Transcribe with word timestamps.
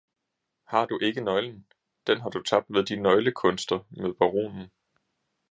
Har 0.63 0.85
du 0.85 0.99
ikke 1.01 1.21
nøglen? 1.21 1.67
Den 2.07 2.21
har 2.21 2.29
du 2.29 2.41
tabt 2.43 2.65
ved 2.69 2.83
de 2.85 2.95
nøglekunster 2.95 3.79
med 3.91 4.13
baronen. 4.13 4.69